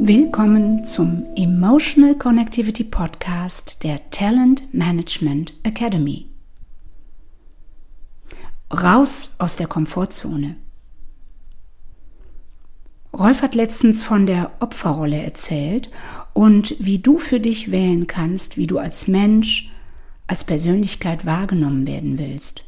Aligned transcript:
Willkommen 0.00 0.84
zum 0.86 1.26
Emotional 1.34 2.14
Connectivity 2.14 2.84
Podcast 2.84 3.82
der 3.82 4.10
Talent 4.10 4.72
Management 4.72 5.54
Academy. 5.64 6.26
Raus 8.72 9.34
aus 9.38 9.56
der 9.56 9.66
Komfortzone. 9.66 10.54
Rolf 13.12 13.42
hat 13.42 13.56
letztens 13.56 14.04
von 14.04 14.26
der 14.26 14.52
Opferrolle 14.60 15.20
erzählt 15.20 15.90
und 16.32 16.76
wie 16.78 17.00
du 17.00 17.18
für 17.18 17.40
dich 17.40 17.72
wählen 17.72 18.06
kannst, 18.06 18.56
wie 18.56 18.68
du 18.68 18.78
als 18.78 19.08
Mensch, 19.08 19.72
als 20.28 20.44
Persönlichkeit 20.44 21.26
wahrgenommen 21.26 21.88
werden 21.88 22.20
willst. 22.20 22.67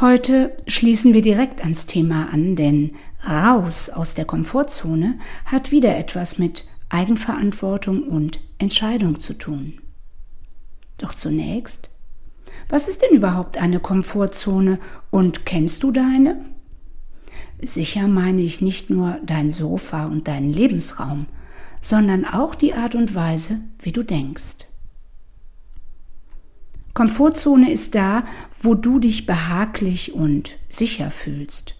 Heute 0.00 0.56
schließen 0.68 1.12
wir 1.12 1.22
direkt 1.22 1.62
ans 1.62 1.86
Thema 1.86 2.32
an, 2.32 2.54
denn 2.54 2.92
raus 3.28 3.90
aus 3.90 4.14
der 4.14 4.26
Komfortzone 4.26 5.18
hat 5.44 5.72
wieder 5.72 5.96
etwas 5.96 6.38
mit 6.38 6.68
Eigenverantwortung 6.88 8.04
und 8.04 8.38
Entscheidung 8.58 9.18
zu 9.18 9.34
tun. 9.34 9.80
Doch 10.98 11.14
zunächst, 11.14 11.90
was 12.68 12.86
ist 12.86 13.02
denn 13.02 13.10
überhaupt 13.10 13.60
eine 13.60 13.80
Komfortzone 13.80 14.78
und 15.10 15.44
kennst 15.44 15.82
du 15.82 15.90
deine? 15.90 16.44
Sicher 17.60 18.06
meine 18.06 18.42
ich 18.42 18.60
nicht 18.60 18.90
nur 18.90 19.18
dein 19.26 19.50
Sofa 19.50 20.06
und 20.06 20.28
deinen 20.28 20.52
Lebensraum, 20.52 21.26
sondern 21.82 22.24
auch 22.24 22.54
die 22.54 22.72
Art 22.72 22.94
und 22.94 23.16
Weise, 23.16 23.62
wie 23.80 23.90
du 23.90 24.04
denkst. 24.04 24.68
Komfortzone 26.98 27.70
ist 27.70 27.94
da, 27.94 28.24
wo 28.60 28.74
du 28.74 28.98
dich 28.98 29.24
behaglich 29.24 30.14
und 30.14 30.56
sicher 30.68 31.12
fühlst. 31.12 31.76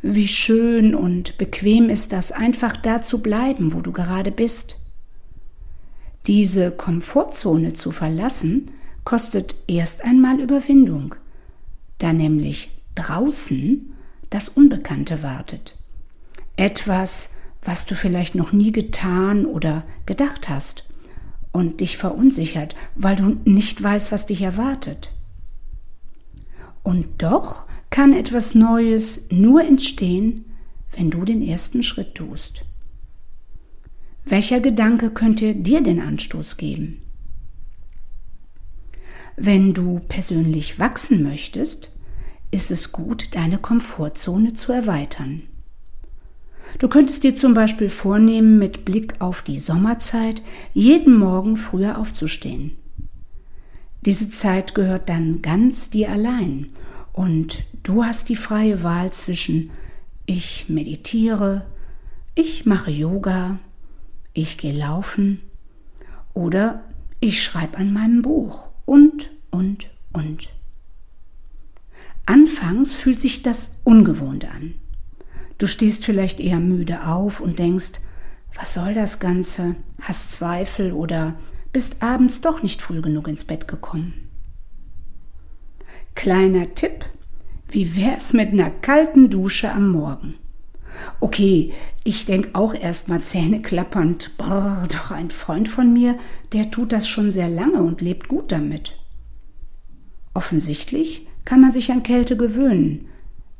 Wie 0.00 0.28
schön 0.28 0.94
und 0.94 1.36
bequem 1.36 1.90
ist 1.90 2.10
das, 2.14 2.32
einfach 2.32 2.74
da 2.74 3.02
zu 3.02 3.20
bleiben, 3.20 3.74
wo 3.74 3.82
du 3.82 3.92
gerade 3.92 4.30
bist. 4.30 4.78
Diese 6.26 6.70
Komfortzone 6.70 7.74
zu 7.74 7.90
verlassen, 7.90 8.70
kostet 9.04 9.56
erst 9.66 10.02
einmal 10.02 10.40
Überwindung, 10.40 11.14
da 11.98 12.14
nämlich 12.14 12.70
draußen 12.94 13.92
das 14.30 14.48
Unbekannte 14.48 15.22
wartet. 15.22 15.76
Etwas, 16.56 17.34
was 17.62 17.84
du 17.84 17.94
vielleicht 17.94 18.34
noch 18.34 18.52
nie 18.52 18.72
getan 18.72 19.44
oder 19.44 19.84
gedacht 20.06 20.48
hast 20.48 20.85
und 21.56 21.80
dich 21.80 21.96
verunsichert, 21.96 22.76
weil 22.94 23.16
du 23.16 23.38
nicht 23.44 23.82
weißt, 23.82 24.12
was 24.12 24.26
dich 24.26 24.42
erwartet. 24.42 25.10
Und 26.82 27.06
doch 27.18 27.64
kann 27.88 28.12
etwas 28.12 28.54
Neues 28.54 29.28
nur 29.30 29.64
entstehen, 29.64 30.44
wenn 30.94 31.10
du 31.10 31.24
den 31.24 31.40
ersten 31.40 31.82
Schritt 31.82 32.14
tust. 32.14 32.62
Welcher 34.26 34.60
Gedanke 34.60 35.10
könnte 35.10 35.54
dir 35.54 35.82
den 35.82 36.00
Anstoß 36.00 36.58
geben? 36.58 37.00
Wenn 39.36 39.72
du 39.72 40.00
persönlich 40.08 40.78
wachsen 40.78 41.22
möchtest, 41.22 41.90
ist 42.50 42.70
es 42.70 42.92
gut, 42.92 43.34
deine 43.34 43.58
Komfortzone 43.58 44.52
zu 44.52 44.72
erweitern. 44.72 45.42
Du 46.78 46.88
könntest 46.88 47.24
dir 47.24 47.34
zum 47.34 47.54
Beispiel 47.54 47.88
vornehmen, 47.88 48.58
mit 48.58 48.84
Blick 48.84 49.14
auf 49.20 49.40
die 49.40 49.58
Sommerzeit 49.58 50.42
jeden 50.74 51.16
Morgen 51.16 51.56
früher 51.56 51.98
aufzustehen. 51.98 52.76
Diese 54.04 54.28
Zeit 54.28 54.74
gehört 54.74 55.08
dann 55.08 55.40
ganz 55.40 55.88
dir 55.88 56.10
allein 56.10 56.68
und 57.12 57.62
du 57.82 58.04
hast 58.04 58.28
die 58.28 58.36
freie 58.36 58.82
Wahl 58.82 59.10
zwischen 59.12 59.70
ich 60.26 60.68
meditiere, 60.68 61.64
ich 62.34 62.66
mache 62.66 62.90
Yoga, 62.90 63.58
ich 64.34 64.58
gehe 64.58 64.74
laufen 64.74 65.40
oder 66.34 66.84
ich 67.20 67.42
schreibe 67.42 67.78
an 67.78 67.92
meinem 67.92 68.20
Buch 68.20 68.68
und, 68.84 69.30
und, 69.50 69.88
und. 70.12 70.50
Anfangs 72.26 72.92
fühlt 72.92 73.20
sich 73.20 73.42
das 73.42 73.78
ungewohnt 73.84 74.44
an. 74.44 74.74
Du 75.58 75.66
stehst 75.66 76.04
vielleicht 76.04 76.40
eher 76.40 76.60
müde 76.60 77.06
auf 77.06 77.40
und 77.40 77.58
denkst, 77.58 78.00
was 78.54 78.74
soll 78.74 78.94
das 78.94 79.20
Ganze? 79.20 79.76
Hast 80.00 80.32
Zweifel 80.32 80.92
oder 80.92 81.34
bist 81.72 82.02
abends 82.02 82.40
doch 82.40 82.62
nicht 82.62 82.82
früh 82.82 83.02
genug 83.02 83.28
ins 83.28 83.44
Bett 83.44 83.68
gekommen. 83.68 84.14
Kleiner 86.14 86.74
Tipp, 86.74 87.04
wie 87.68 87.96
wär's 87.96 88.32
mit 88.32 88.52
einer 88.52 88.70
kalten 88.70 89.28
Dusche 89.28 89.70
am 89.70 89.90
Morgen? 89.90 90.34
Okay, 91.20 91.74
ich 92.04 92.24
denk 92.24 92.50
auch 92.54 92.74
erstmal 92.74 93.20
Zähne 93.20 93.60
klappernd, 93.60 94.38
brrr, 94.38 94.86
doch 94.90 95.10
ein 95.10 95.30
Freund 95.30 95.68
von 95.68 95.92
mir, 95.92 96.16
der 96.52 96.70
tut 96.70 96.92
das 96.92 97.06
schon 97.06 97.30
sehr 97.30 97.48
lange 97.48 97.82
und 97.82 98.00
lebt 98.00 98.28
gut 98.28 98.52
damit. 98.52 98.96
Offensichtlich 100.32 101.28
kann 101.44 101.60
man 101.60 101.72
sich 101.72 101.90
an 101.92 102.02
Kälte 102.02 102.36
gewöhnen, 102.36 103.08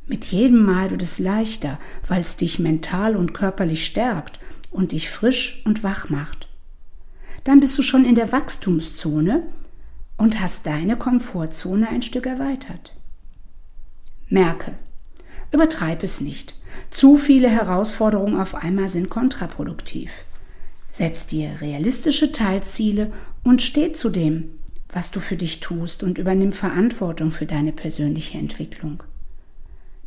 mit 0.07 0.25
jedem 0.25 0.63
Mal 0.63 0.89
wird 0.89 1.01
es 1.01 1.19
leichter, 1.19 1.79
weil 2.07 2.21
es 2.21 2.37
dich 2.37 2.59
mental 2.59 3.15
und 3.15 3.33
körperlich 3.33 3.85
stärkt 3.85 4.39
und 4.71 4.93
dich 4.93 5.09
frisch 5.09 5.61
und 5.65 5.83
wach 5.83 6.09
macht. 6.09 6.47
Dann 7.43 7.59
bist 7.59 7.77
du 7.77 7.83
schon 7.83 8.05
in 8.05 8.15
der 8.15 8.31
Wachstumszone 8.31 9.43
und 10.17 10.39
hast 10.39 10.65
deine 10.65 10.97
Komfortzone 10.97 11.89
ein 11.89 12.01
Stück 12.01 12.25
erweitert. 12.25 12.95
Merke, 14.29 14.75
übertreib 15.51 16.03
es 16.03 16.21
nicht. 16.21 16.55
Zu 16.89 17.17
viele 17.17 17.49
Herausforderungen 17.49 18.39
auf 18.39 18.55
einmal 18.55 18.89
sind 18.89 19.09
kontraproduktiv. 19.09 20.11
Setz 20.91 21.27
dir 21.27 21.61
realistische 21.61 22.31
Teilziele 22.31 23.11
und 23.43 23.61
steh 23.61 23.91
zu 23.91 24.09
dem, 24.09 24.59
was 24.89 25.11
du 25.11 25.19
für 25.19 25.35
dich 25.35 25.59
tust 25.59 26.01
und 26.01 26.17
übernimm 26.17 26.53
Verantwortung 26.53 27.31
für 27.31 27.45
deine 27.45 27.71
persönliche 27.71 28.37
Entwicklung 28.37 29.03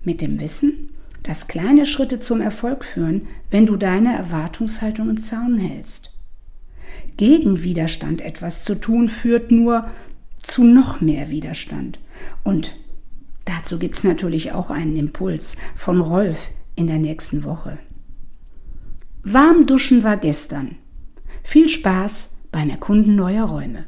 mit 0.04 0.20
dem 0.20 0.40
Wissen, 0.40 0.90
dass 1.22 1.48
kleine 1.48 1.86
Schritte 1.86 2.20
zum 2.20 2.40
Erfolg 2.40 2.84
führen, 2.84 3.28
wenn 3.50 3.66
du 3.66 3.76
deine 3.76 4.14
Erwartungshaltung 4.16 5.10
im 5.10 5.20
Zaun 5.20 5.58
hältst. 5.58 6.12
Gegen 7.16 7.62
Widerstand 7.62 8.22
etwas 8.22 8.64
zu 8.64 8.74
tun 8.80 9.08
führt 9.08 9.50
nur 9.50 9.90
zu 10.42 10.64
noch 10.64 11.00
mehr 11.00 11.28
Widerstand. 11.28 11.98
Und 12.44 12.74
dazu 13.44 13.78
gibt 13.78 13.98
es 13.98 14.04
natürlich 14.04 14.52
auch 14.52 14.70
einen 14.70 14.96
Impuls 14.96 15.56
von 15.76 16.00
Rolf 16.00 16.38
in 16.76 16.86
der 16.86 16.98
nächsten 16.98 17.44
Woche. 17.44 17.78
Warm 19.22 19.66
duschen 19.66 20.02
war 20.02 20.16
gestern. 20.16 20.76
Viel 21.42 21.68
Spaß 21.68 22.30
beim 22.50 22.70
Erkunden 22.70 23.14
neuer 23.14 23.44
Räume. 23.44 23.86